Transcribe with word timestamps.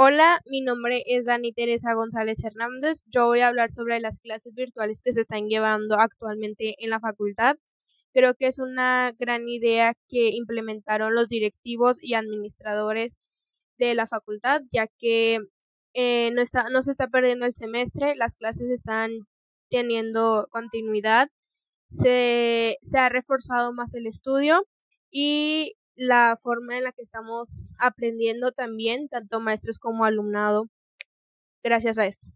Hola, 0.00 0.40
mi 0.46 0.60
nombre 0.60 1.02
es 1.06 1.24
Dani 1.24 1.52
Teresa 1.52 1.92
González 1.92 2.44
Hernández. 2.44 3.02
Yo 3.06 3.26
voy 3.26 3.40
a 3.40 3.48
hablar 3.48 3.72
sobre 3.72 3.98
las 3.98 4.18
clases 4.18 4.54
virtuales 4.54 5.02
que 5.02 5.12
se 5.12 5.22
están 5.22 5.48
llevando 5.48 5.96
actualmente 5.98 6.76
en 6.78 6.90
la 6.90 7.00
facultad. 7.00 7.56
Creo 8.14 8.34
que 8.34 8.46
es 8.46 8.60
una 8.60 9.12
gran 9.18 9.48
idea 9.48 9.94
que 10.08 10.28
implementaron 10.28 11.16
los 11.16 11.26
directivos 11.26 12.00
y 12.00 12.14
administradores 12.14 13.16
de 13.78 13.96
la 13.96 14.06
facultad, 14.06 14.60
ya 14.72 14.86
que 15.00 15.40
eh, 15.94 16.30
no, 16.32 16.82
se 16.82 16.90
está 16.92 17.08
perdiendo 17.08 17.44
el 17.44 17.52
semestre, 17.52 18.14
las 18.14 18.34
clases 18.36 18.70
están 18.70 19.10
teniendo 19.68 20.46
continuidad, 20.52 21.28
se, 21.90 22.78
se 22.82 22.98
ha 22.98 23.08
reforzado 23.08 23.72
más 23.72 23.94
el 23.94 24.06
estudio 24.06 24.64
y 25.10 25.74
la 25.98 26.36
forma 26.40 26.78
en 26.78 26.84
la 26.84 26.92
que 26.92 27.02
estamos 27.02 27.74
aprendiendo 27.78 28.52
también, 28.52 29.08
tanto 29.08 29.40
maestros 29.40 29.78
como 29.78 30.04
alumnado, 30.06 30.68
gracias 31.64 31.98
a 31.98 32.06
esto. 32.06 32.28